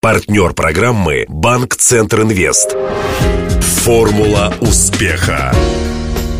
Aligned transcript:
Партнер 0.00 0.52
программы 0.52 1.24
«Банк 1.28 1.74
Центр 1.74 2.22
Инвест». 2.22 2.76
Формула 3.82 4.54
успеха. 4.60 5.52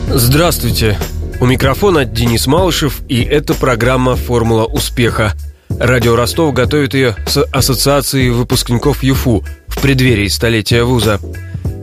Здравствуйте. 0.09 0.97
У 1.41 1.47
микрофона 1.47 2.05
Денис 2.05 2.47
Малышев, 2.47 3.01
и 3.09 3.21
это 3.21 3.55
программа 3.55 4.15
«Формула 4.15 4.65
успеха». 4.65 5.33
Радио 5.71 6.15
Ростов 6.15 6.55
готовит 6.55 6.95
ее 6.95 7.17
с 7.27 7.43
Ассоциацией 7.47 8.31
выпускников 8.31 9.03
ЮФУ 9.03 9.45
в 9.67 9.81
преддверии 9.81 10.29
столетия 10.29 10.85
вуза. 10.85 11.19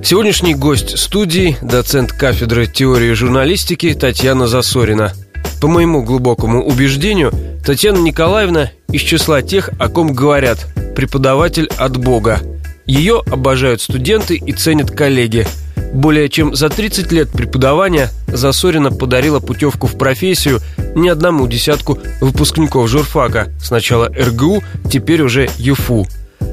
Сегодняшний 0.02 0.56
гость 0.56 0.98
студии– 0.98 1.58
доцент 1.62 2.14
кафедры 2.14 2.68
теории 2.68 3.12
журналистики 3.12 3.94
Татьяна 3.94 4.48
Засорина. 4.48 5.12
По 5.60 5.68
моему 5.68 6.04
глубокому 6.04 6.66
убеждению, 6.66 7.34
Татьяна 7.66 7.98
Николаевна 7.98 8.72
из 8.94 9.02
числа 9.02 9.42
тех, 9.42 9.72
о 9.78 9.90
ком 9.90 10.14
говорят 10.14 10.68
«преподаватель 10.96 11.70
от 11.78 11.98
Бога». 11.98 12.40
Ее 12.86 13.22
обожают 13.26 13.82
студенты 13.82 14.36
и 14.36 14.52
ценят 14.54 14.92
коллеги. 14.92 15.48
Более 15.94 16.30
чем 16.30 16.56
за 16.56 16.70
30 16.70 17.12
лет 17.12 17.30
преподавания 17.30 18.10
Засорина 18.28 18.92
подарила 18.92 19.40
путевку 19.40 19.88
в 19.88 19.98
профессию 19.98 20.60
не 20.96 21.10
одному 21.10 21.48
десятку 21.48 22.00
выпускников 22.22 22.90
журфака, 22.90 23.48
сначала 23.60 24.08
РГУ, 24.10 24.64
теперь 24.92 25.22
уже 25.22 25.50
ЮФУ. 25.58 26.06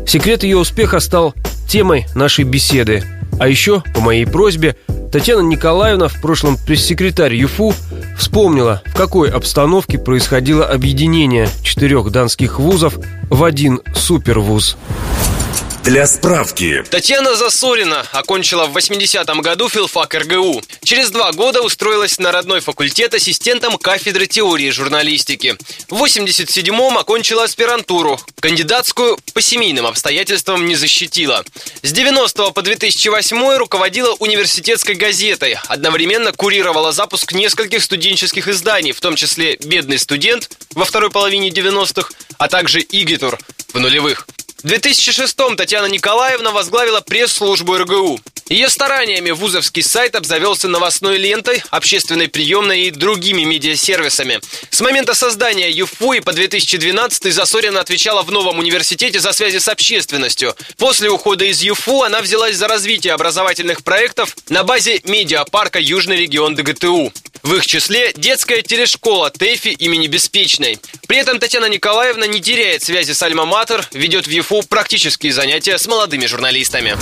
Секрет 0.06 0.42
ее 0.42 0.56
успеха 0.56 1.00
стал 1.00 1.34
темой 1.68 2.06
нашей 2.14 2.44
беседы– 2.44 3.02
а 3.38 3.48
еще, 3.48 3.82
по 3.94 4.00
моей 4.00 4.24
просьбе, 4.24 4.76
Татьяна 5.10 5.40
Николаевна, 5.40 6.08
в 6.08 6.20
прошлом 6.20 6.56
пресс-секретарь 6.56 7.34
ЮФУ, 7.34 7.74
вспомнила, 8.16 8.82
в 8.86 8.94
какой 8.94 9.30
обстановке 9.30 9.98
происходило 9.98 10.64
объединение 10.64 11.48
четырех 11.62 12.10
данских 12.10 12.58
вузов 12.58 12.98
в 13.30 13.44
один 13.44 13.80
супервуз. 13.94 14.76
Для 15.84 16.06
справки. 16.06 16.84
Татьяна 16.88 17.34
Засорина 17.34 18.06
окончила 18.12 18.66
в 18.66 18.76
80-м 18.76 19.40
году 19.40 19.68
филфак 19.68 20.14
РГУ. 20.14 20.62
Через 20.84 21.10
два 21.10 21.32
года 21.32 21.60
устроилась 21.60 22.20
на 22.20 22.30
родной 22.30 22.60
факультет 22.60 23.14
ассистентом 23.14 23.76
кафедры 23.78 24.28
теории 24.28 24.70
журналистики. 24.70 25.56
В 25.88 26.04
87-м 26.04 26.96
окончила 26.96 27.42
аспирантуру. 27.42 28.20
Кандидатскую 28.38 29.18
по 29.34 29.40
семейным 29.40 29.86
обстоятельствам 29.86 30.66
не 30.66 30.76
защитила. 30.76 31.44
С 31.82 31.90
90 31.90 32.52
по 32.52 32.62
2008 32.62 33.56
руководила 33.56 34.14
университетской 34.20 34.94
газетой. 34.94 35.58
Одновременно 35.66 36.32
курировала 36.32 36.92
запуск 36.92 37.32
нескольких 37.32 37.82
студенческих 37.82 38.46
изданий, 38.46 38.92
в 38.92 39.00
том 39.00 39.16
числе 39.16 39.56
«Бедный 39.56 39.98
студент» 39.98 40.48
во 40.74 40.84
второй 40.84 41.10
половине 41.10 41.48
90-х, 41.48 42.08
а 42.38 42.46
также 42.46 42.80
«Игитур» 42.82 43.36
в 43.72 43.80
нулевых. 43.80 44.28
В 44.62 44.66
2006-м 44.66 45.56
Татьяна 45.56 45.86
Николаевна 45.86 46.52
возглавила 46.52 47.00
пресс-службу 47.00 47.76
РГУ. 47.78 48.20
Ее 48.48 48.68
стараниями 48.68 49.32
вузовский 49.32 49.82
сайт 49.82 50.14
обзавелся 50.14 50.68
новостной 50.68 51.16
лентой, 51.16 51.64
общественной 51.70 52.28
приемной 52.28 52.82
и 52.82 52.90
другими 52.92 53.42
медиасервисами. 53.42 54.40
С 54.70 54.80
момента 54.80 55.14
создания 55.14 55.68
ЮФУ 55.70 56.12
и 56.12 56.20
по 56.20 56.32
2012 56.32 57.34
Засорина 57.34 57.80
отвечала 57.80 58.22
в 58.22 58.30
новом 58.30 58.60
университете 58.60 59.18
за 59.18 59.32
связи 59.32 59.58
с 59.58 59.66
общественностью. 59.66 60.54
После 60.76 61.10
ухода 61.10 61.44
из 61.44 61.60
ЮФУ 61.62 62.02
она 62.02 62.20
взялась 62.20 62.54
за 62.54 62.68
развитие 62.68 63.14
образовательных 63.14 63.82
проектов 63.82 64.36
на 64.48 64.62
базе 64.62 65.00
медиапарка 65.04 65.80
Южный 65.80 66.18
регион 66.18 66.54
ДГТУ. 66.54 67.12
В 67.42 67.54
их 67.54 67.66
числе 67.66 68.12
детская 68.14 68.62
телешкола 68.62 69.30
ТЭФИ 69.30 69.70
имени 69.70 70.06
Беспечной. 70.06 70.78
При 71.08 71.16
этом 71.18 71.40
Татьяна 71.40 71.66
Николаевна 71.66 72.26
не 72.26 72.40
теряет 72.40 72.84
связи 72.84 73.12
с 73.12 73.22
Альма-Матер, 73.22 73.84
ведет 73.92 74.28
в 74.28 74.30
ЮФУ 74.30 74.51
практические 74.60 75.32
занятия 75.32 75.78
с 75.78 75.86
молодыми 75.86 76.26
журналистами. 76.26 76.96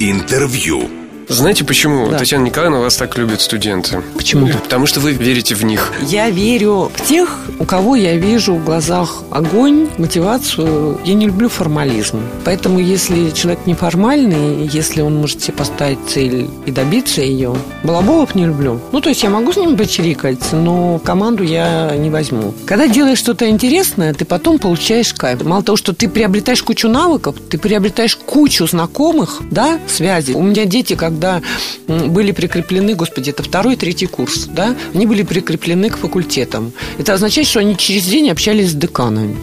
Интервью. 0.00 1.05
Знаете, 1.28 1.64
почему 1.64 2.08
да. 2.08 2.18
Татьяна 2.18 2.44
Николаевна 2.44 2.78
вас 2.78 2.96
так 2.96 3.18
любят 3.18 3.40
студенты? 3.40 4.00
Почему? 4.14 4.48
Потому 4.48 4.86
что 4.86 5.00
вы 5.00 5.12
верите 5.12 5.54
в 5.54 5.64
них. 5.64 5.92
Я 6.02 6.30
верю 6.30 6.90
в 6.94 7.04
тех, 7.04 7.40
у 7.58 7.64
кого 7.64 7.96
я 7.96 8.16
вижу 8.16 8.54
в 8.54 8.64
глазах 8.64 9.22
огонь, 9.30 9.88
мотивацию. 9.98 11.00
Я 11.04 11.14
не 11.14 11.26
люблю 11.26 11.48
формализм. 11.48 12.20
Поэтому, 12.44 12.78
если 12.78 13.30
человек 13.30 13.66
неформальный, 13.66 14.66
если 14.66 15.00
он 15.00 15.16
может 15.16 15.42
себе 15.42 15.54
поставить 15.54 15.98
цель 16.08 16.48
и 16.64 16.70
добиться 16.70 17.22
ее, 17.22 17.56
балаболов 17.82 18.34
не 18.36 18.46
люблю. 18.46 18.80
Ну, 18.92 19.00
то 19.00 19.08
есть 19.08 19.22
я 19.22 19.30
могу 19.30 19.52
с 19.52 19.56
ним 19.56 19.76
почирикать, 19.76 20.52
но 20.52 21.00
команду 21.00 21.42
я 21.42 21.96
не 21.96 22.08
возьму. 22.08 22.54
Когда 22.66 22.86
делаешь 22.86 23.18
что-то 23.18 23.48
интересное, 23.48 24.14
ты 24.14 24.24
потом 24.24 24.58
получаешь 24.58 25.12
кайф. 25.12 25.42
Мало 25.42 25.64
того, 25.64 25.76
что 25.76 25.92
ты 25.92 26.08
приобретаешь 26.08 26.62
кучу 26.62 26.88
навыков, 26.88 27.36
ты 27.50 27.58
приобретаешь 27.58 28.14
кучу 28.16 28.66
знакомых, 28.66 29.42
да, 29.50 29.80
связей. 29.88 30.34
У 30.34 30.42
меня 30.42 30.66
дети, 30.66 30.94
как 30.94 31.15
когда 31.16 31.40
были 31.88 32.32
прикреплены, 32.32 32.94
господи, 32.94 33.30
это 33.30 33.42
второй, 33.42 33.76
третий 33.76 34.06
курс, 34.06 34.46
да, 34.46 34.74
они 34.94 35.06
были 35.06 35.22
прикреплены 35.22 35.88
к 35.88 35.96
факультетам. 35.96 36.72
Это 36.98 37.14
означает, 37.14 37.48
что 37.48 37.60
они 37.60 37.76
через 37.76 38.04
день 38.04 38.30
общались 38.30 38.70
с 38.70 38.74
деканами. 38.74 39.36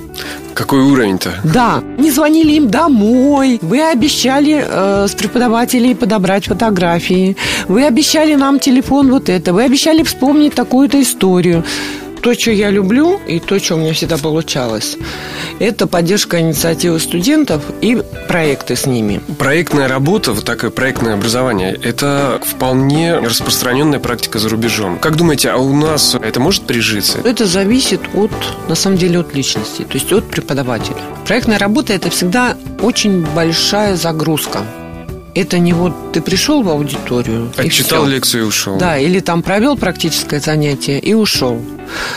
Какой 0.53 0.81
уровень-то? 0.81 1.31
Да, 1.43 1.83
не 1.97 2.11
звонили 2.11 2.51
им 2.53 2.69
домой. 2.69 3.57
Вы 3.61 3.81
обещали 3.81 4.63
э, 4.63 5.07
с 5.07 5.15
преподавателей 5.15 5.95
подобрать 5.95 6.45
фотографии. 6.45 7.35
Вы 7.67 7.87
обещали 7.87 8.35
нам 8.35 8.59
телефон 8.59 9.09
вот 9.09 9.29
это. 9.29 9.51
Вы 9.51 9.63
обещали 9.63 10.03
вспомнить 10.03 10.53
такую-то 10.53 11.01
историю 11.01 11.63
то, 12.23 12.33
что 12.33 12.51
я 12.51 12.69
люблю, 12.71 13.19
и 13.27 13.39
то, 13.41 13.59
что 13.59 13.75
у 13.75 13.77
меня 13.77 13.93
всегда 13.93 14.17
получалось, 14.17 14.97
это 15.59 15.87
поддержка 15.87 16.39
инициативы 16.39 16.99
студентов 16.99 17.61
и 17.81 18.01
проекты 18.29 18.77
с 18.77 18.85
ними. 18.85 19.19
Проектная 19.37 19.89
работа, 19.89 20.31
вот 20.31 20.45
такое 20.45 20.71
проектное 20.71 21.15
образование, 21.15 21.77
это 21.83 22.41
вполне 22.45 23.17
распространенная 23.17 23.99
практика 23.99 24.39
за 24.39 24.47
рубежом. 24.47 24.99
Как 24.99 25.17
думаете, 25.17 25.49
а 25.49 25.57
у 25.57 25.75
нас 25.75 26.15
это 26.15 26.39
может 26.39 26.63
прижиться? 26.63 27.19
Это 27.25 27.45
зависит 27.45 27.99
от, 28.13 28.31
на 28.69 28.75
самом 28.75 28.97
деле, 28.97 29.19
от 29.19 29.35
личности, 29.35 29.81
то 29.81 29.95
есть 29.95 30.11
от 30.13 30.23
преподавателя. 30.23 31.01
Проектная 31.27 31.59
работа– 31.59 31.91
это 31.93 32.09
всегда 32.09 32.55
очень 32.81 33.25
большая 33.35 33.97
загрузка 33.97 34.61
это 35.35 35.59
не 35.59 35.73
вот 35.73 35.93
ты 36.13 36.21
пришел 36.21 36.61
в 36.61 36.69
аудиторию. 36.69 37.51
Отчитал 37.57 38.05
лекцию 38.05 38.43
и 38.43 38.47
ушел. 38.47 38.77
Да, 38.77 38.97
или 38.97 39.19
там 39.19 39.41
провел 39.41 39.77
практическое 39.77 40.39
занятие 40.39 40.99
и 40.99 41.13
ушел. 41.13 41.61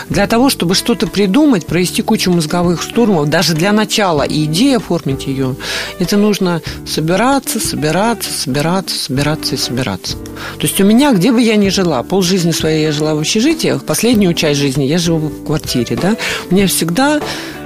Для 0.09 0.27
того, 0.27 0.49
чтобы 0.49 0.75
что-то 0.75 1.07
придумать, 1.07 1.65
провести 1.65 2.01
кучу 2.01 2.31
мозговых 2.31 2.81
штурмов, 2.81 3.29
даже 3.29 3.53
для 3.53 3.73
начала 3.73 4.23
и 4.23 4.45
идеи 4.45 4.75
оформить 4.75 5.27
ее, 5.27 5.55
это 5.99 6.17
нужно 6.17 6.61
собираться, 6.85 7.59
собираться, 7.59 8.31
собираться, 8.31 8.97
собираться 8.97 9.55
и 9.55 9.57
собираться. 9.57 10.17
То 10.17 10.61
есть 10.61 10.79
у 10.79 10.85
меня, 10.85 11.13
где 11.13 11.31
бы 11.31 11.41
я 11.41 11.55
ни 11.55 11.69
жила, 11.69 12.03
полжизни 12.03 12.51
своей 12.51 12.83
я 12.83 12.91
жила 12.91 13.15
в 13.15 13.19
общежитиях, 13.19 13.83
последнюю 13.83 14.33
часть 14.33 14.59
жизни 14.59 14.83
я 14.83 14.97
живу 14.97 15.27
в 15.27 15.45
квартире, 15.45 15.97
да, 16.01 16.15
у 16.49 16.55
меня 16.55 16.67
всегда 16.67 17.19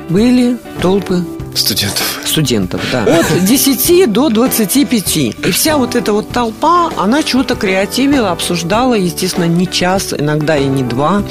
были 0.10 0.58
толпы 0.82 1.24
Студентов. 1.56 2.22
Студентов, 2.26 2.82
да. 2.92 3.04
От 3.04 3.46
10 3.46 4.12
до 4.12 4.30
25. 4.30 5.18
И 5.18 5.52
вся 5.52 5.78
вот 5.78 5.96
эта 5.96 6.14
вот 6.14 6.30
толпа, 6.30 6.90
она 6.98 7.22
что-то 7.22 7.56
креативила, 7.56 8.32
обсуждала, 8.32 8.94
естественно, 8.94 9.46
не 9.46 9.68
час, 9.68 10.14
иногда 10.18 10.58
и 10.58 10.66
не 10.66 10.84
два. 10.84 11.24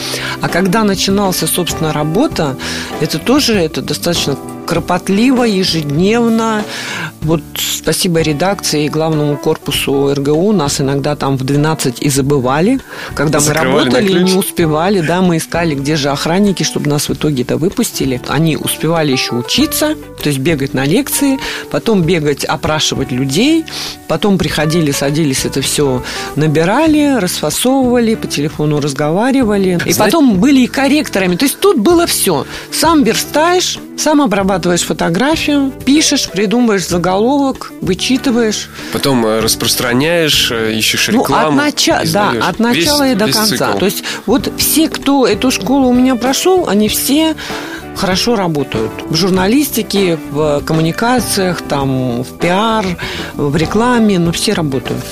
А 0.42 0.48
когда 0.48 0.84
начиналась, 0.84 1.38
собственно, 1.38 1.92
работа, 1.92 2.56
это 3.00 3.18
тоже 3.18 3.54
это 3.54 3.80
достаточно 3.82 4.36
кропотливо, 4.66 5.44
ежедневно. 5.44 6.64
Вот 7.22 7.42
спасибо 7.56 8.20
редакции 8.20 8.86
и 8.86 8.88
главному 8.88 9.36
корпусу 9.36 10.14
РГУ 10.14 10.52
нас 10.52 10.80
иногда 10.80 11.16
там 11.16 11.36
в 11.36 11.44
12 11.44 12.02
и 12.02 12.08
забывали. 12.08 12.80
Когда 13.14 13.40
Закрывали 13.40 13.70
мы 13.70 13.84
работали, 13.84 14.22
не 14.22 14.34
успевали, 14.34 15.00
да, 15.00 15.20
мы 15.20 15.36
искали, 15.36 15.74
где 15.74 15.96
же 15.96 16.08
охранники, 16.08 16.62
чтобы 16.62 16.88
нас 16.88 17.08
в 17.08 17.12
итоге-то 17.12 17.58
выпустили. 17.58 18.20
Они 18.28 18.56
успевали 18.56 19.12
еще 19.12 19.34
учиться, 19.34 19.96
то 20.22 20.28
есть 20.28 20.38
бегать 20.38 20.72
на 20.72 20.84
лекции, 20.84 21.38
потом 21.70 22.02
бегать, 22.02 22.44
опрашивать 22.44 23.12
людей, 23.12 23.64
потом 24.08 24.38
приходили, 24.38 24.90
садились, 24.90 25.44
это 25.44 25.60
все 25.60 26.02
набирали, 26.36 27.18
расфасовывали, 27.18 28.14
по 28.14 28.26
телефону 28.26 28.80
разговаривали. 28.80 29.78
И 29.84 29.92
потом 29.94 30.38
были 30.38 30.60
и 30.60 30.66
корректорами. 30.66 31.36
То 31.36 31.44
есть 31.44 31.60
тут 31.60 31.78
было 31.78 32.06
все. 32.06 32.46
Сам 32.72 33.02
верстаешь, 33.02 33.78
сам 33.98 34.22
обрабатываешь 34.22 34.82
фотографию, 34.82 35.70
пишешь, 35.84 36.30
придумываешь 36.30 36.86
заголовок, 36.86 37.09
вычитываешь. 37.80 38.68
Потом 38.92 39.26
э, 39.26 39.40
распространяешь, 39.40 40.50
э, 40.50 40.72
ищешь 40.74 41.08
рекламу. 41.08 41.52
Ну, 41.52 41.58
от 41.58 41.64
начала, 41.64 42.02
да, 42.12 42.30
от 42.48 42.58
начала 42.58 43.04
весь, 43.04 43.12
и 43.12 43.18
до 43.18 43.32
конца. 43.32 43.44
Цикл. 43.68 43.78
То 43.78 43.84
есть 43.84 44.04
вот 44.26 44.52
все, 44.56 44.88
кто 44.88 45.26
эту 45.26 45.50
школу 45.50 45.88
у 45.88 45.92
меня 45.92 46.14
прошел, 46.16 46.68
они 46.68 46.88
все 46.88 47.34
хорошо 47.96 48.36
работают. 48.36 48.92
В 49.08 49.14
журналистике, 49.14 50.18
в 50.30 50.62
коммуникациях, 50.64 51.62
там, 51.62 52.22
в 52.22 52.38
пиар, 52.38 52.86
в 53.34 53.54
рекламе, 53.56 54.18
но 54.18 54.32
все 54.32 54.54
работают. 54.54 55.04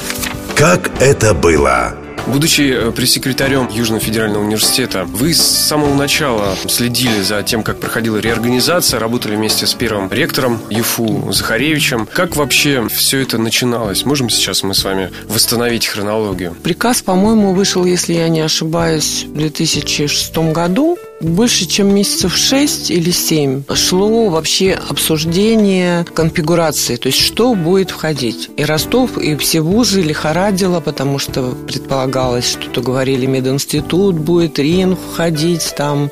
Как 0.54 0.90
это 1.00 1.34
было? 1.34 1.94
Будучи 2.26 2.72
э, 2.72 2.90
пресс-секретарем 2.92 3.68
Южного 3.70 4.00
федерального 4.00 4.42
университета, 4.42 5.04
вы 5.04 5.32
с 5.32 5.40
самого 5.40 5.94
начала 5.94 6.56
следили 6.68 7.22
за 7.22 7.42
тем, 7.42 7.62
как 7.62 7.80
проходила 7.80 8.18
реорганизация, 8.18 9.00
работали 9.00 9.36
вместе 9.36 9.66
с 9.66 9.74
первым 9.74 10.10
ректором 10.12 10.60
ЮФУ 10.70 11.32
Захаревичем. 11.32 12.06
Как 12.12 12.36
вообще 12.36 12.86
все 12.88 13.20
это 13.20 13.38
начиналось? 13.38 14.04
Можем 14.04 14.30
сейчас 14.30 14.62
мы 14.62 14.74
с 14.74 14.84
вами 14.84 15.10
восстановить 15.28 15.86
хронологию? 15.86 16.54
Приказ, 16.62 17.02
по-моему, 17.02 17.54
вышел, 17.54 17.84
если 17.84 18.14
я 18.14 18.28
не 18.28 18.40
ошибаюсь, 18.40 19.24
в 19.28 19.36
2006 19.36 20.36
году 20.52 20.98
больше 21.20 21.66
чем 21.66 21.94
месяцев 21.94 22.36
шесть 22.36 22.90
или 22.90 23.10
семь 23.10 23.62
шло 23.74 24.28
вообще 24.28 24.78
обсуждение 24.88 26.04
конфигурации, 26.04 26.96
то 26.96 27.08
есть 27.08 27.20
что 27.20 27.54
будет 27.54 27.90
входить. 27.90 28.50
И 28.56 28.64
Ростов, 28.64 29.18
и 29.18 29.36
все 29.36 29.60
вузы 29.60 30.02
лихорадило, 30.02 30.80
потому 30.80 31.18
что 31.18 31.54
предполагалось, 31.66 32.50
что-то 32.50 32.80
говорили, 32.80 33.26
мединститут 33.26 34.16
будет, 34.16 34.58
РИН 34.58 34.96
входить, 34.96 35.74
там 35.76 36.10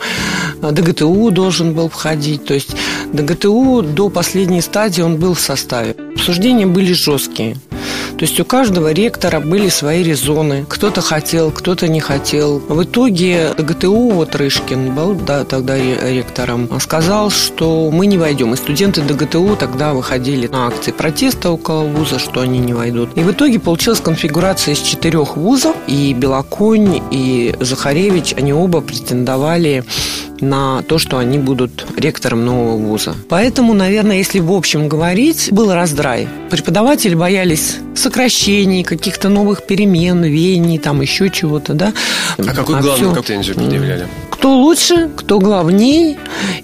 ДГТУ 0.61 1.31
должен 1.31 1.75
был 1.75 1.89
входить. 1.89 2.45
То 2.45 2.55
есть 2.55 2.71
ДГТУ 3.13 3.83
до 3.83 4.09
последней 4.09 4.61
стадии 4.61 5.03
он 5.03 5.17
был 5.17 5.35
в 5.35 5.41
составе. 5.41 5.95
Обсуждения 6.15 6.67
были 6.67 6.93
жесткие. 6.93 7.57
То 8.19 8.25
есть 8.25 8.41
у 8.41 8.47
каждого 8.47 8.93
ректора 8.93 9.41
были 9.41 9.69
свои 9.69 10.03
резоны. 10.03 10.65
Кто-то 10.69 11.03
хотел, 11.03 11.51
кто-то 11.51 11.87
не 11.87 12.01
хотел. 12.01 12.61
В 12.61 12.83
итоге 12.83 13.53
ГТУ, 13.59 14.11
вот 14.11 14.35
Рышкин 14.35 14.95
был 14.95 15.15
да, 15.15 15.45
тогда 15.45 15.77
ректором, 15.77 16.71
сказал, 16.81 17.31
что 17.31 17.91
мы 17.91 18.07
не 18.07 18.17
войдем. 18.17 18.55
И 18.55 18.57
студенты 18.57 19.03
ДГТУ 19.03 19.57
тогда 19.57 19.93
выходили 19.93 20.47
на 20.47 20.67
акции 20.67 20.93
протеста 20.93 21.51
около 21.51 21.83
вуза, 21.83 22.19
что 22.19 22.41
они 22.41 22.59
не 22.59 22.73
войдут. 22.73 23.11
И 23.17 23.21
в 23.21 23.31
итоге 23.33 23.61
получилась 23.61 24.01
конфигурация 24.01 24.73
из 24.73 24.79
четырех 24.79 25.37
вузов. 25.37 25.77
И 25.87 26.15
Белоконь, 26.15 27.03
и 27.11 27.55
Захаревич, 27.61 28.33
они 28.35 28.55
оба 28.55 28.81
претендовали 28.81 29.85
на 30.41 30.83
то, 30.83 30.99
что 30.99 31.19
они 31.19 31.39
будут 31.39 31.87
ректором 31.97 32.45
нового 32.45 32.77
вуза. 32.77 33.15
Поэтому, 33.29 33.75
наверное, 33.75 34.19
если 34.19 34.41
в 34.41 34.53
общем 34.53 34.89
говорить, 34.89 35.49
был 35.53 35.73
раздрай. 35.73 36.29
Преподаватели 36.51 37.15
боялись 37.15 37.77
сокращений, 37.95 38.85
каких-то 38.85 39.29
новых 39.29 39.67
перемен, 39.67 40.23
веяний, 40.23 40.79
там 40.79 41.01
еще 41.01 41.31
чего-то, 41.31 41.75
да. 41.75 41.93
А 42.39 42.55
какой 42.55 42.79
а 42.79 42.83
главный 42.83 43.07
все... 43.07 43.15
претензию 43.15 43.57
предъявляли? 43.57 44.07
Кто 44.31 44.55
лучше, 44.57 45.11
кто 45.17 45.39
главней, 45.39 46.19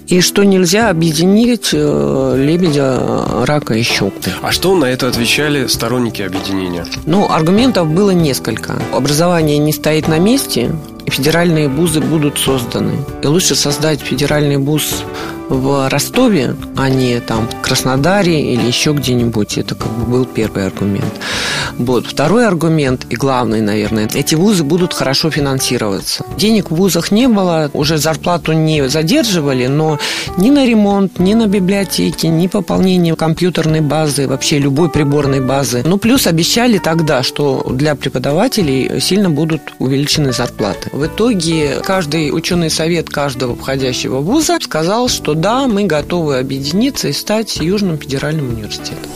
и 0.07 0.21
что 0.21 0.43
нельзя 0.43 0.89
объединить 0.89 1.69
э, 1.73 2.35
лебедя, 2.37 3.45
рака 3.45 3.73
и 3.73 3.81
щуку. 3.81 4.13
А 4.41 4.51
что 4.51 4.75
на 4.75 4.85
это 4.85 5.07
отвечали 5.07 5.67
сторонники 5.67 6.21
объединения? 6.21 6.85
Ну, 7.05 7.29
аргументов 7.29 7.87
было 7.87 8.11
несколько. 8.11 8.79
Образование 8.93 9.57
не 9.57 9.73
стоит 9.73 10.07
на 10.07 10.19
месте, 10.19 10.71
федеральные 11.13 11.67
вузы 11.67 12.01
будут 12.01 12.39
созданы. 12.39 12.97
И 13.21 13.27
лучше 13.27 13.53
создать 13.53 14.01
федеральный 14.01 14.57
вуз 14.57 15.03
в 15.49 15.89
Ростове, 15.89 16.55
а 16.75 16.89
не 16.89 17.19
там 17.19 17.47
в 17.47 17.61
Краснодаре 17.61 18.53
или 18.53 18.65
еще 18.65 18.93
где-нибудь. 18.93 19.57
Это 19.57 19.75
как 19.75 19.91
бы 19.91 20.05
был 20.05 20.25
первый 20.25 20.65
аргумент. 20.65 21.13
Вот. 21.77 22.05
Второй 22.05 22.47
аргумент, 22.47 23.05
и 23.09 23.15
главный, 23.15 23.61
наверное, 23.61 24.09
эти 24.13 24.35
вузы 24.35 24.63
будут 24.63 24.93
хорошо 24.93 25.31
финансироваться. 25.31 26.25
Денег 26.37 26.71
в 26.71 26.75
вузах 26.75 27.11
не 27.11 27.27
было, 27.27 27.69
уже 27.73 27.97
зарплату 27.97 28.53
не 28.53 28.87
задерживали, 28.89 29.67
но 29.67 29.99
ни 30.37 30.49
на 30.49 30.65
ремонт, 30.65 31.19
ни 31.19 31.33
на 31.33 31.47
библиотеки, 31.47 32.27
ни 32.27 32.47
пополнение 32.47 33.15
компьютерной 33.15 33.81
базы, 33.81 34.27
вообще 34.27 34.59
любой 34.59 34.89
приборной 34.89 35.41
базы. 35.41 35.83
Ну, 35.85 35.97
плюс 35.97 36.27
обещали 36.27 36.77
тогда, 36.77 37.23
что 37.23 37.65
для 37.69 37.95
преподавателей 37.95 38.99
сильно 38.99 39.29
будут 39.29 39.61
увеличены 39.79 40.33
зарплаты. 40.33 40.89
В 40.91 41.05
итоге 41.05 41.79
каждый 41.83 42.35
ученый 42.35 42.69
совет 42.69 43.09
каждого 43.09 43.55
входящего 43.55 44.19
вуза 44.19 44.57
сказал, 44.61 45.09
что 45.09 45.32
да, 45.35 45.67
мы 45.67 45.85
готовы 45.85 46.37
объединиться 46.37 47.07
и 47.07 47.13
стать 47.13 47.57
Южным 47.57 47.97
федеральным 47.97 48.49
университетом 48.49 49.11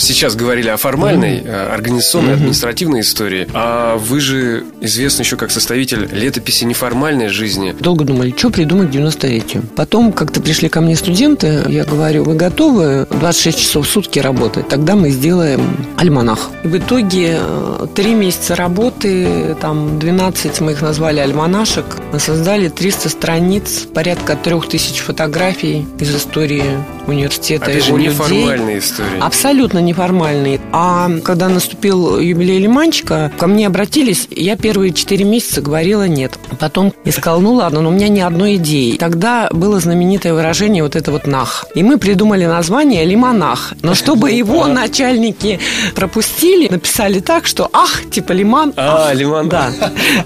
сейчас 0.00 0.34
говорили 0.34 0.68
о 0.68 0.76
формальной, 0.76 1.38
mm-hmm. 1.38 1.72
организационной, 1.72 2.32
mm-hmm. 2.32 2.36
административной 2.36 3.00
истории, 3.00 3.48
а 3.52 3.96
вы 3.96 4.20
же 4.20 4.64
известны 4.80 5.22
еще 5.22 5.36
как 5.36 5.50
составитель 5.50 6.08
летописи 6.12 6.64
неформальной 6.64 7.28
жизни. 7.28 7.74
Долго 7.78 8.04
думали, 8.04 8.34
что 8.36 8.50
придумать 8.50 8.90
к 8.90 8.94
90-летию. 8.94 9.62
Потом 9.76 10.12
как-то 10.12 10.40
пришли 10.40 10.68
ко 10.68 10.80
мне 10.80 10.96
студенты, 10.96 11.64
я 11.68 11.84
говорю, 11.84 12.24
вы 12.24 12.34
готовы 12.34 13.06
26 13.10 13.58
часов 13.58 13.86
в 13.86 13.90
сутки 13.90 14.18
работать? 14.18 14.68
Тогда 14.68 14.96
мы 14.96 15.10
сделаем 15.10 15.76
альманах. 15.96 16.50
И 16.64 16.68
в 16.68 16.76
итоге 16.76 17.38
э, 17.40 17.86
три 17.94 18.14
месяца 18.14 18.56
работы, 18.56 19.56
там 19.60 19.98
12 19.98 20.60
мы 20.60 20.72
их 20.72 20.82
назвали 20.82 21.20
альманашек, 21.20 21.84
мы 22.12 22.18
создали 22.18 22.68
300 22.68 23.08
страниц, 23.08 23.86
порядка 23.92 24.36
3000 24.36 25.00
фотографий 25.00 25.86
из 25.98 26.14
истории 26.14 26.64
университета. 27.06 27.66
Опять 27.66 27.84
же, 27.84 27.92
неформальные 27.92 28.78
истории. 28.78 29.20
Абсолютно 29.20 29.78
неформальные 29.78 29.89
неформальный. 29.90 30.60
А 30.72 31.10
когда 31.24 31.48
наступил 31.48 32.18
юбилей 32.18 32.58
Лиманчика, 32.58 33.32
ко 33.38 33.46
мне 33.46 33.66
обратились, 33.66 34.28
я 34.30 34.56
первые 34.56 34.92
четыре 34.92 35.24
месяца 35.24 35.60
говорила 35.60 36.06
нет. 36.06 36.38
Потом 36.58 36.92
я 37.04 37.12
сказала, 37.12 37.40
ну 37.40 37.54
ладно, 37.54 37.80
но 37.80 37.90
у 37.90 37.92
меня 37.92 38.08
ни 38.08 38.20
одной 38.20 38.56
идеи. 38.56 38.96
Тогда 38.96 39.48
было 39.50 39.80
знаменитое 39.80 40.34
выражение 40.34 40.82
вот 40.82 40.96
это 40.96 41.10
вот 41.10 41.26
«нах». 41.26 41.66
И 41.74 41.82
мы 41.82 41.98
придумали 41.98 42.46
название 42.46 43.04
«Лимонах». 43.04 43.74
Но 43.82 43.94
чтобы 43.94 44.30
его 44.42 44.66
начальники 44.66 45.58
пропустили, 45.94 46.68
написали 46.68 47.20
так, 47.20 47.46
что 47.46 47.68
«ах», 47.72 48.02
типа 48.10 48.32
«лиман». 48.32 48.72
А, 48.76 49.12
«лиман». 49.12 49.48
Да. 49.48 49.70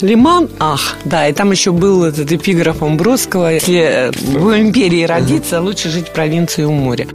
«Лиман», 0.01 0.49
«ах». 0.59 0.97
Да, 1.05 1.29
и 1.29 1.33
там 1.33 1.51
еще 1.51 1.73
был 1.73 2.05
этот 2.05 2.31
эпиграф 2.31 2.83
Амбросского 2.83 3.55
«Если 3.55 4.11
в 4.37 4.59
империи 4.59 5.05
родиться, 5.05 5.61
лучше 5.61 5.91
жить 5.91 6.09
в 6.09 6.13
провинции 6.13 6.65
у 6.65 6.73
моря». 6.73 7.07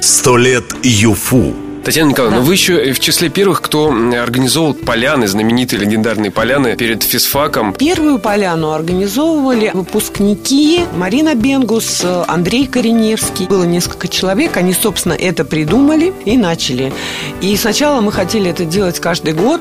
«Сто 0.00 0.38
лет 0.38 0.64
ЮФУ» 0.82 1.54
Татьяна 1.84 2.10
Николаевна, 2.10 2.38
да. 2.38 2.42
но 2.42 2.46
вы 2.46 2.54
еще 2.54 2.92
в 2.92 3.00
числе 3.00 3.30
первых, 3.30 3.62
кто 3.62 3.88
организовал 3.88 4.74
поляны, 4.74 5.26
знаменитые 5.26 5.80
легендарные 5.80 6.30
поляны 6.30 6.76
перед 6.76 7.02
физфаком. 7.02 7.72
Первую 7.72 8.18
поляну 8.18 8.72
организовывали 8.72 9.70
выпускники 9.72 10.82
Марина 10.94 11.34
Бенгус, 11.34 12.04
Андрей 12.28 12.66
Кореневский. 12.66 13.46
Было 13.46 13.64
несколько 13.64 14.08
человек, 14.08 14.58
они, 14.58 14.74
собственно, 14.74 15.14
это 15.14 15.44
придумали 15.46 16.12
и 16.26 16.36
начали. 16.36 16.92
И 17.40 17.56
сначала 17.56 18.02
мы 18.02 18.12
хотели 18.12 18.50
это 18.50 18.66
делать 18.66 19.00
каждый 19.00 19.32
год, 19.32 19.60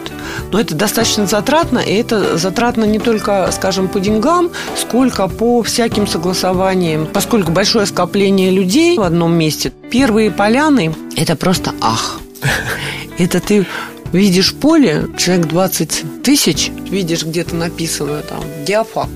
но 0.52 0.60
это 0.60 0.76
достаточно 0.76 1.26
затратно, 1.26 1.80
и 1.80 1.94
это 1.94 2.38
затратно 2.38 2.84
не 2.84 3.00
только, 3.00 3.50
скажем, 3.54 3.88
по 3.88 4.02
деньгам, 4.02 4.52
сколько 4.76 5.30
по 5.30 5.64
всяким 5.64 6.06
согласованиям. 6.06 7.08
Поскольку 7.14 7.52
большое 7.52 7.86
скопление 7.86 8.52
людей 8.52 8.98
в 8.98 9.04
одном 9.04 9.34
месте, 9.34 9.72
первые 9.92 10.32
поляны– 10.32 10.94
это 11.16 11.36
просто 11.36 11.74
ах. 11.82 12.20
Это 13.18 13.42
ты 13.42 13.66
видишь 14.14 14.54
поле, 14.54 15.08
человек 15.18 15.48
20 15.48 16.24
тысяч, 16.24 16.72
видишь 16.90 17.24
где-то 17.24 17.56
написано 17.56 18.22
там 18.22 18.42
диафак, 18.66 19.10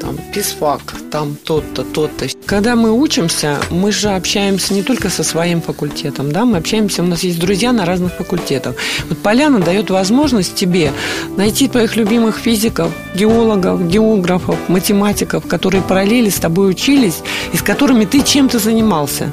там 0.00 0.18
писфак, 0.34 0.80
там 1.12 1.36
тот-то, 1.44 1.84
тот-то. 1.84 2.26
Когда 2.46 2.74
мы 2.74 2.90
учимся, 2.90 3.60
мы 3.70 3.92
же 3.92 4.08
общаемся 4.08 4.74
не 4.74 4.82
только 4.82 5.08
со 5.08 5.22
своим 5.22 5.62
факультетом, 5.62 6.32
да, 6.32 6.44
мы 6.44 6.56
общаемся, 6.56 7.02
у 7.02 7.06
нас 7.06 7.22
есть 7.22 7.38
друзья 7.38 7.72
на 7.72 7.86
разных 7.86 8.12
факультетах. 8.14 8.74
Вот 9.08 9.18
Поляна 9.18 9.60
дает 9.60 9.90
возможность 9.90 10.56
тебе 10.56 10.90
найти 11.36 11.68
твоих 11.68 11.94
любимых 11.94 12.38
физиков, 12.38 12.92
геологов, 13.14 13.88
географов, 13.88 14.56
математиков, 14.68 15.46
которые 15.46 15.82
параллели 15.82 16.28
с 16.28 16.40
тобой 16.40 16.70
учились 16.70 17.20
и 17.52 17.56
с 17.56 17.62
которыми 17.62 18.04
ты 18.04 18.22
чем-то 18.22 18.58
занимался 18.58 19.32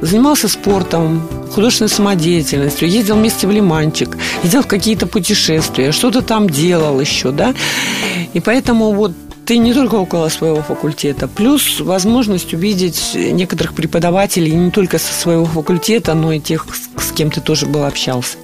занимался 0.00 0.48
спортом, 0.48 1.28
художественной 1.52 1.90
самодеятельностью, 1.90 2.88
ездил 2.88 3.16
вместе 3.16 3.46
в 3.46 3.50
Лиманчик, 3.50 4.16
ездил 4.42 4.62
в 4.62 4.66
какие-то 4.66 5.06
путешествия, 5.06 5.92
что-то 5.92 6.22
там 6.22 6.48
делал 6.48 7.00
еще, 7.00 7.30
да. 7.30 7.54
И 8.32 8.40
поэтому 8.40 8.92
вот 8.92 9.12
ты 9.48 9.56
не 9.56 9.72
только 9.72 9.94
около 9.94 10.28
своего 10.28 10.62
факультета, 10.62 11.26
плюс 11.26 11.80
возможность 11.80 12.52
увидеть 12.52 13.12
некоторых 13.14 13.72
преподавателей 13.72 14.52
не 14.52 14.70
только 14.70 14.98
со 14.98 15.12
своего 15.14 15.46
факультета, 15.46 16.12
но 16.12 16.32
и 16.32 16.38
тех, 16.38 16.66
с 16.98 17.12
кем 17.12 17.30
ты 17.30 17.40
тоже 17.40 17.64
был 17.64 17.84
общался. 17.84 18.36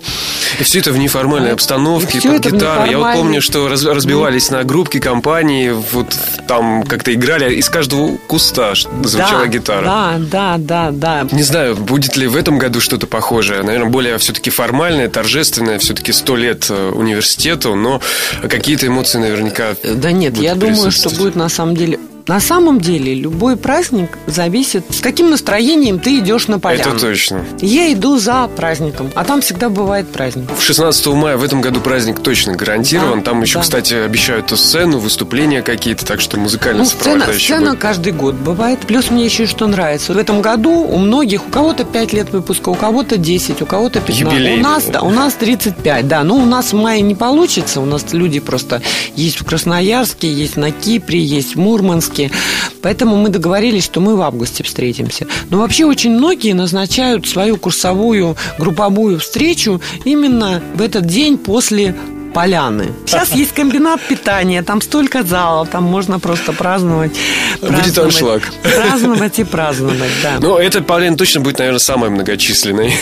И 0.58 0.62
все 0.62 0.80
это 0.80 0.92
в 0.92 0.98
неформальной 0.98 1.52
обстановке, 1.52 2.20
под 2.20 2.44
гитару. 2.44 2.90
Я 2.90 2.98
вот 2.98 3.14
помню, 3.14 3.40
что 3.40 3.68
раз, 3.68 3.84
разбивались 3.84 4.50
на 4.50 4.64
группки, 4.64 5.00
компании, 5.00 5.70
вот 5.92 6.16
там 6.46 6.84
как-то 6.84 7.12
играли, 7.12 7.54
из 7.54 7.68
каждого 7.68 8.16
куста 8.28 8.74
звучала 8.74 9.42
да, 9.42 9.46
гитара. 9.46 9.84
Да, 9.84 10.16
да, 10.18 10.56
да, 10.58 10.90
да. 10.90 11.28
Не 11.32 11.42
знаю, 11.42 11.76
будет 11.76 12.16
ли 12.16 12.26
в 12.26 12.36
этом 12.36 12.58
году 12.58 12.80
что-то 12.80 13.06
похожее. 13.06 13.62
Наверное, 13.62 13.90
более 13.90 14.18
все-таки 14.18 14.50
формальное, 14.50 15.08
торжественное, 15.08 15.78
все-таки 15.78 16.12
сто 16.12 16.36
лет 16.36 16.66
э, 16.70 16.90
университету, 16.90 17.74
но 17.74 18.00
какие-то 18.48 18.86
эмоции 18.86 19.18
наверняка 19.18 19.76
Да 19.82 20.12
нет, 20.12 20.36
я 20.36 20.54
думаю, 20.54 20.90
что 20.90 21.10
будет 21.10 21.36
на 21.36 21.48
самом 21.48 21.76
деле 21.76 21.98
На 22.26 22.40
самом 22.40 22.80
деле 22.80 23.14
любой 23.14 23.58
праздник 23.58 24.16
зависит, 24.26 24.84
с 24.88 25.00
каким 25.00 25.28
настроением 25.28 25.98
ты 25.98 26.18
идешь 26.20 26.48
на 26.48 26.58
поляну. 26.58 26.92
Это 26.92 26.98
точно. 26.98 27.44
Я 27.60 27.92
иду 27.92 28.18
за 28.18 28.48
праздником, 28.48 29.10
а 29.14 29.24
там 29.24 29.42
всегда 29.42 29.68
бывает 29.68 30.08
праздник. 30.08 30.48
В 30.56 30.62
16 30.62 31.06
мая 31.08 31.36
в 31.36 31.44
этом 31.44 31.60
году 31.60 31.80
праздник 31.82 32.20
точно 32.20 32.54
гарантирован. 32.54 33.18
Да, 33.18 33.26
там 33.26 33.42
еще, 33.42 33.58
да. 33.58 33.60
кстати, 33.60 33.92
обещают 33.92 34.50
сцену, 34.58 35.00
выступления 35.00 35.60
какие-то, 35.60 36.06
так 36.06 36.22
что 36.22 36.38
музыкально 36.38 36.84
Ну, 36.84 36.88
сцена, 36.88 37.26
сцена 37.30 37.76
каждый 37.76 38.12
год 38.12 38.36
бывает. 38.36 38.78
Плюс 38.80 39.10
мне 39.10 39.26
еще 39.26 39.44
что 39.44 39.66
нравится. 39.66 40.14
В 40.14 40.16
этом 40.16 40.40
году 40.40 40.70
у 40.70 40.96
многих, 40.96 41.46
у 41.46 41.50
кого-то 41.50 41.84
5 41.84 42.12
лет 42.14 42.30
выпуска, 42.32 42.70
у 42.70 42.74
кого-то 42.74 43.18
10, 43.18 43.60
у 43.60 43.66
кого-то 43.66 44.00
15. 44.00 44.20
Юбилейный. 44.20 44.60
У 44.60 44.62
нас, 44.62 44.84
да, 44.86 45.02
у 45.02 45.10
нас 45.10 45.34
35, 45.34 46.08
да. 46.08 46.24
Ну, 46.24 46.36
у 46.36 46.46
нас 46.46 46.72
в 46.72 46.76
мае 46.76 47.02
не 47.02 47.14
получится. 47.14 47.82
У 47.82 47.84
нас 47.84 48.12
люди 48.12 48.40
просто 48.40 48.80
есть 49.14 49.38
в 49.38 49.44
Красноярске, 49.44 50.32
есть 50.32 50.56
на 50.56 50.70
Кипре, 50.70 51.22
есть 51.22 51.54
в 51.54 51.58
Мурманске. 52.14 52.30
Поэтому 52.82 53.16
мы 53.16 53.28
договорились, 53.28 53.84
что 53.84 54.00
мы 54.00 54.16
в 54.16 54.22
августе 54.22 54.62
встретимся. 54.62 55.26
Но 55.50 55.58
вообще 55.58 55.84
очень 55.84 56.12
многие 56.12 56.52
назначают 56.52 57.26
свою 57.26 57.56
курсовую 57.56 58.36
групповую 58.58 59.18
встречу 59.18 59.80
именно 60.04 60.62
в 60.74 60.82
этот 60.82 61.06
день 61.06 61.38
после 61.38 61.94
поляны. 62.34 62.86
Сейчас 63.06 63.32
есть 63.34 63.52
комбинат 63.52 64.00
питания, 64.02 64.62
там 64.62 64.80
столько 64.80 65.22
залов, 65.22 65.68
там 65.68 65.84
можно 65.84 66.18
просто 66.18 66.52
праздновать. 66.52 67.12
Будет 67.60 67.70
праздновать, 67.70 67.98
аншлаг. 67.98 68.42
Праздновать 68.62 69.38
и 69.38 69.44
праздновать, 69.44 70.12
да. 70.22 70.38
Но 70.40 70.58
эта 70.58 70.82
поляна 70.82 71.16
точно 71.16 71.40
будет, 71.40 71.58
наверное, 71.58 71.78
самая 71.78 72.10
многочисленной. 72.10 72.92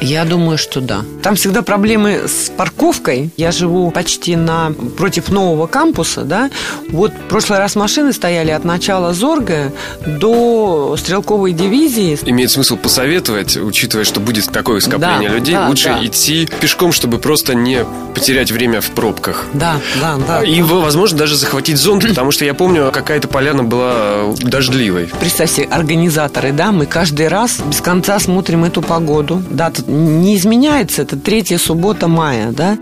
Я 0.00 0.24
думаю, 0.24 0.58
что 0.58 0.80
да. 0.80 1.02
Там 1.22 1.36
всегда 1.36 1.62
проблемы 1.62 2.22
с 2.26 2.50
парковкой. 2.50 3.30
Я 3.36 3.52
живу 3.52 3.90
почти 3.90 4.36
на 4.36 4.72
против 4.96 5.28
нового 5.30 5.66
кампуса, 5.66 6.22
да. 6.22 6.50
Вот 6.90 7.12
в 7.12 7.28
прошлый 7.28 7.58
раз 7.58 7.76
машины 7.76 8.12
стояли 8.12 8.50
от 8.50 8.64
начала 8.64 9.12
Зорга 9.14 9.72
до 10.06 10.96
стрелковой 10.98 11.52
дивизии. 11.52 12.18
Имеет 12.24 12.50
смысл 12.50 12.76
посоветовать, 12.76 13.56
учитывая, 13.56 14.04
что 14.04 14.20
будет 14.20 14.46
такое 14.50 14.80
скопление 14.80 15.30
Да, 15.30 15.34
людей, 15.36 15.54
да, 15.54 15.68
лучше 15.68 15.88
да. 15.88 16.04
идти 16.04 16.48
пешком, 16.60 16.92
чтобы 16.92 17.18
просто 17.18 17.54
не 17.54 17.84
потерять 18.14 18.50
время 18.50 18.80
в 18.80 18.90
пробках. 18.90 19.46
Да, 19.54 19.76
да, 20.00 20.16
да. 20.26 20.42
И, 20.44 20.60
возможно, 20.62 21.18
даже 21.18 21.36
захватить 21.36 21.78
зонт, 21.78 22.06
потому 22.06 22.30
что 22.30 22.44
я 22.44 22.54
помню, 22.54 22.90
какая-то 22.92 23.28
поляна 23.28 23.64
была 23.64 24.32
дождливой. 24.38 25.10
Представь 25.20 25.50
себе, 25.50 25.66
организаторы, 25.66 26.52
да, 26.52 26.72
мы 26.72 26.86
каждый 26.86 27.28
раз 27.28 27.60
без 27.60 27.80
конца 27.80 28.18
смотрим 28.18 28.64
эту 28.64 28.82
погоду. 28.82 29.42
Дата 29.50 29.83
не 29.86 30.36
изменяется, 30.36 31.02
это 31.02 31.16
третья 31.16 31.58
суббота 31.58 32.08
мая, 32.08 32.52
да, 32.52 32.78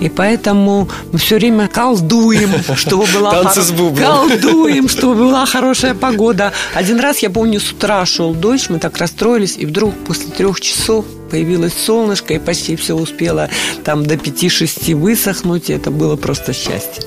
и 0.00 0.08
поэтому 0.08 0.88
мы 1.12 1.18
все 1.18 1.36
время 1.36 1.68
колдуем, 1.68 2.50
чтобы 2.76 3.06
была 3.06 3.30
Танцы 3.42 3.62
с 3.62 3.70
бубном. 3.70 4.28
колдуем, 4.28 4.88
чтобы 4.88 5.14
была 5.14 5.46
хорошая 5.46 5.94
погода. 5.94 6.52
Один 6.74 7.00
раз, 7.00 7.18
я 7.18 7.30
помню, 7.30 7.60
с 7.60 7.72
утра 7.72 8.04
шел 8.06 8.34
дождь, 8.34 8.70
мы 8.70 8.78
так 8.78 8.96
расстроились, 8.98 9.56
и 9.56 9.66
вдруг 9.66 9.94
после 10.06 10.30
трех 10.30 10.60
часов 10.60 11.04
появилось 11.30 11.74
солнышко, 11.74 12.34
и 12.34 12.38
почти 12.38 12.76
все 12.76 12.94
успело 12.94 13.48
там 13.84 14.06
до 14.06 14.14
5-6 14.14 14.94
высохнуть, 14.94 15.70
и 15.70 15.72
это 15.74 15.90
было 15.90 16.16
просто 16.16 16.52
счастье. 16.52 17.04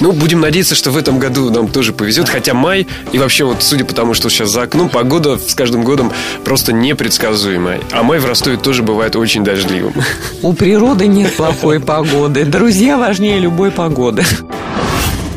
Ну, 0.00 0.12
будем 0.12 0.40
надеяться, 0.40 0.74
что 0.74 0.90
в 0.90 0.96
этом 0.96 1.18
году 1.18 1.50
нам 1.50 1.68
тоже 1.68 1.92
повезет. 1.92 2.28
Хотя 2.28 2.54
май, 2.54 2.86
и 3.12 3.18
вообще 3.18 3.44
вот 3.44 3.62
судя 3.62 3.84
по 3.84 3.94
тому, 3.94 4.14
что 4.14 4.28
сейчас 4.28 4.50
за 4.50 4.62
окном, 4.62 4.88
погода 4.88 5.38
с 5.38 5.54
каждым 5.54 5.84
годом 5.84 6.12
просто 6.44 6.72
непредсказуемая. 6.72 7.80
А 7.92 8.02
май 8.02 8.18
в 8.18 8.26
Ростове 8.26 8.56
тоже 8.56 8.82
бывает 8.82 9.16
очень 9.16 9.44
дождливым. 9.44 9.94
У 10.42 10.52
природы 10.52 11.06
нет 11.06 11.34
плохой 11.36 11.80
погоды. 11.80 12.44
Друзья 12.44 12.96
важнее 12.96 13.38
любой 13.38 13.70
погоды. 13.70 14.24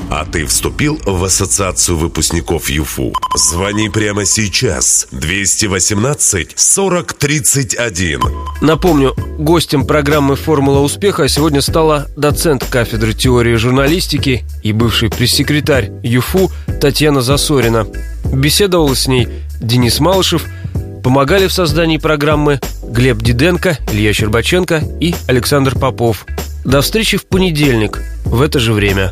А 0.09 0.23
ты 0.23 0.45
вступил 0.45 0.99
в 1.05 1.23
ассоциацию 1.23 1.97
выпускников 1.97 2.69
ЮФУ? 2.69 3.13
Звони 3.35 3.89
прямо 3.89 4.25
сейчас. 4.25 5.07
218 5.11 6.53
40 6.55 7.13
31. 7.13 8.21
Напомню, 8.61 9.15
гостем 9.37 9.85
программы 9.87 10.35
«Формула 10.35 10.79
успеха» 10.79 11.27
сегодня 11.27 11.61
стала 11.61 12.07
доцент 12.15 12.63
кафедры 12.63 13.13
теории 13.13 13.55
журналистики 13.55 14.43
и 14.63 14.73
бывший 14.73 15.09
пресс-секретарь 15.09 15.91
ЮФУ 16.03 16.51
Татьяна 16.79 17.21
Засорина. 17.21 17.87
Беседовал 18.31 18.95
с 18.95 19.07
ней 19.07 19.27
Денис 19.59 19.99
Малышев, 19.99 20.45
помогали 21.03 21.47
в 21.47 21.53
создании 21.53 21.97
программы 21.97 22.59
Глеб 22.83 23.17
Диденко, 23.17 23.79
Илья 23.91 24.13
Щербаченко 24.13 24.83
и 24.99 25.15
Александр 25.27 25.77
Попов. 25.77 26.25
До 26.63 26.81
встречи 26.81 27.17
в 27.17 27.25
понедельник 27.25 28.01
в 28.23 28.41
это 28.41 28.59
же 28.59 28.73
время. 28.73 29.11